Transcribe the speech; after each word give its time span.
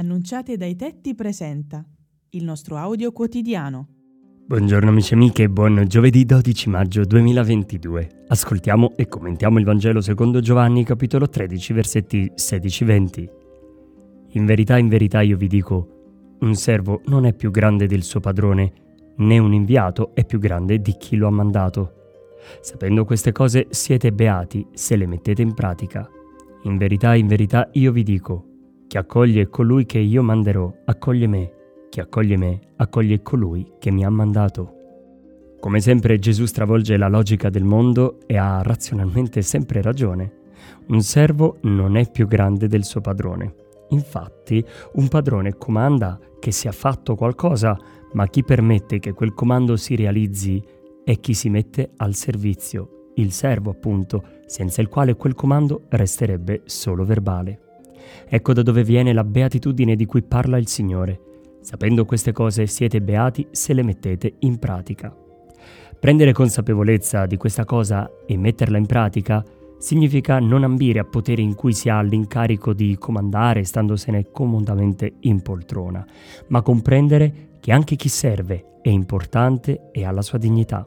Annunciate 0.00 0.56
dai 0.56 0.76
tetti 0.76 1.14
presenta 1.14 1.84
il 2.30 2.42
nostro 2.42 2.78
audio 2.78 3.12
quotidiano. 3.12 3.86
Buongiorno 4.46 4.88
amici 4.88 5.12
e 5.12 5.16
amiche, 5.16 5.50
buon 5.50 5.84
giovedì 5.88 6.24
12 6.24 6.70
maggio 6.70 7.04
2022. 7.04 8.24
Ascoltiamo 8.28 8.96
e 8.96 9.08
commentiamo 9.08 9.58
il 9.58 9.66
Vangelo 9.66 10.00
secondo 10.00 10.40
Giovanni 10.40 10.84
capitolo 10.84 11.28
13 11.28 11.72
versetti 11.74 12.32
16-20. 12.34 13.28
In 14.28 14.46
verità, 14.46 14.78
in 14.78 14.88
verità 14.88 15.20
io 15.20 15.36
vi 15.36 15.48
dico, 15.48 16.36
un 16.40 16.54
servo 16.54 17.02
non 17.08 17.26
è 17.26 17.34
più 17.34 17.50
grande 17.50 17.86
del 17.86 18.02
suo 18.02 18.20
padrone, 18.20 18.72
né 19.18 19.36
un 19.36 19.52
inviato 19.52 20.14
è 20.14 20.24
più 20.24 20.38
grande 20.38 20.80
di 20.80 20.96
chi 20.96 21.16
lo 21.16 21.26
ha 21.26 21.30
mandato. 21.30 21.92
Sapendo 22.62 23.04
queste 23.04 23.32
cose 23.32 23.66
siete 23.68 24.12
beati 24.12 24.66
se 24.72 24.96
le 24.96 25.06
mettete 25.06 25.42
in 25.42 25.52
pratica. 25.52 26.08
In 26.62 26.78
verità, 26.78 27.14
in 27.14 27.26
verità 27.26 27.68
io 27.72 27.92
vi 27.92 28.02
dico, 28.02 28.49
chi 28.90 28.96
accoglie 28.96 29.46
colui 29.46 29.86
che 29.86 30.00
io 30.00 30.20
manderò, 30.20 30.68
accoglie 30.86 31.28
me. 31.28 31.52
Chi 31.90 32.00
accoglie 32.00 32.36
me, 32.36 32.58
accoglie 32.74 33.22
colui 33.22 33.74
che 33.78 33.92
mi 33.92 34.04
ha 34.04 34.10
mandato. 34.10 35.54
Come 35.60 35.78
sempre 35.78 36.18
Gesù 36.18 36.44
stravolge 36.44 36.96
la 36.96 37.06
logica 37.06 37.50
del 37.50 37.62
mondo 37.62 38.18
e 38.26 38.36
ha 38.36 38.62
razionalmente 38.62 39.42
sempre 39.42 39.80
ragione. 39.80 40.32
Un 40.88 41.02
servo 41.02 41.58
non 41.60 41.94
è 41.94 42.10
più 42.10 42.26
grande 42.26 42.66
del 42.66 42.82
suo 42.82 43.00
padrone. 43.00 43.54
Infatti, 43.90 44.64
un 44.94 45.06
padrone 45.06 45.56
comanda 45.56 46.18
che 46.40 46.50
sia 46.50 46.72
fatto 46.72 47.14
qualcosa, 47.14 47.78
ma 48.14 48.26
chi 48.26 48.42
permette 48.42 48.98
che 48.98 49.12
quel 49.12 49.34
comando 49.34 49.76
si 49.76 49.94
realizzi 49.94 50.60
è 51.04 51.16
chi 51.20 51.34
si 51.34 51.48
mette 51.48 51.92
al 51.98 52.16
servizio, 52.16 53.12
il 53.14 53.30
servo 53.30 53.70
appunto, 53.70 54.24
senza 54.46 54.80
il 54.80 54.88
quale 54.88 55.14
quel 55.14 55.34
comando 55.34 55.84
resterebbe 55.90 56.62
solo 56.64 57.04
verbale. 57.04 57.68
Ecco 58.28 58.52
da 58.52 58.62
dove 58.62 58.84
viene 58.84 59.12
la 59.12 59.24
beatitudine 59.24 59.96
di 59.96 60.06
cui 60.06 60.22
parla 60.22 60.56
il 60.56 60.68
Signore. 60.68 61.20
Sapendo 61.60 62.04
queste 62.04 62.32
cose 62.32 62.66
siete 62.66 63.00
beati 63.00 63.46
se 63.50 63.72
le 63.74 63.82
mettete 63.82 64.34
in 64.40 64.58
pratica. 64.58 65.14
Prendere 65.98 66.32
consapevolezza 66.32 67.26
di 67.26 67.36
questa 67.36 67.64
cosa 67.64 68.10
e 68.26 68.36
metterla 68.38 68.78
in 68.78 68.86
pratica 68.86 69.44
significa 69.78 70.38
non 70.38 70.62
ambire 70.62 70.98
a 70.98 71.04
poteri 71.04 71.42
in 71.42 71.54
cui 71.54 71.72
si 71.72 71.88
ha 71.88 72.00
l'incarico 72.02 72.72
di 72.72 72.96
comandare 72.98 73.64
standosene 73.64 74.30
comodamente 74.30 75.14
in 75.20 75.42
poltrona, 75.42 76.06
ma 76.48 76.62
comprendere 76.62 77.48
che 77.60 77.72
anche 77.72 77.96
chi 77.96 78.08
serve 78.08 78.78
è 78.82 78.88
importante 78.88 79.90
e 79.92 80.04
ha 80.04 80.10
la 80.10 80.22
sua 80.22 80.38
dignità. 80.38 80.86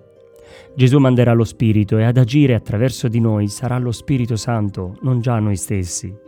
Gesù 0.76 1.00
manderà 1.00 1.34
lo 1.34 1.44
Spirito 1.44 1.98
e 1.98 2.04
ad 2.04 2.18
agire 2.18 2.54
attraverso 2.54 3.08
di 3.08 3.20
noi 3.20 3.48
sarà 3.48 3.78
lo 3.78 3.92
Spirito 3.92 4.36
Santo, 4.36 4.98
non 5.02 5.22
già 5.22 5.40
noi 5.40 5.56
stessi. 5.56 6.23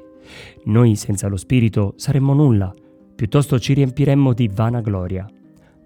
Noi 0.65 0.95
senza 0.95 1.27
lo 1.27 1.37
Spirito 1.37 1.93
saremmo 1.97 2.33
nulla, 2.33 2.73
piuttosto 3.15 3.59
ci 3.59 3.73
riempiremmo 3.73 4.33
di 4.33 4.47
vana 4.47 4.81
gloria. 4.81 5.27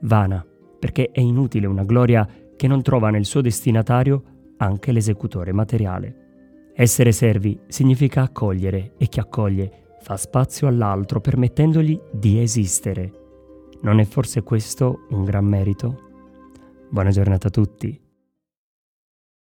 Vana, 0.01 0.45
perché 0.79 1.09
è 1.11 1.19
inutile 1.19 1.67
una 1.67 1.83
gloria 1.83 2.27
che 2.55 2.67
non 2.67 2.81
trova 2.81 3.09
nel 3.09 3.25
suo 3.25 3.41
destinatario 3.41 4.23
anche 4.57 4.91
l'esecutore 4.91 5.51
materiale. 5.51 6.71
Essere 6.73 7.11
servi 7.11 7.59
significa 7.67 8.21
accogliere 8.21 8.93
e 8.97 9.07
chi 9.07 9.19
accoglie 9.19 9.97
fa 10.01 10.17
spazio 10.17 10.67
all'altro 10.67 11.19
permettendogli 11.19 11.99
di 12.11 12.41
esistere. 12.41 13.11
Non 13.81 13.99
è 13.99 14.05
forse 14.05 14.43
questo 14.43 15.05
un 15.09 15.23
gran 15.23 15.45
merito? 15.45 16.07
Buona 16.89 17.11
giornata 17.11 17.47
a 17.47 17.51
tutti 17.51 18.07